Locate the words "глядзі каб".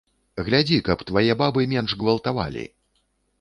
0.45-1.03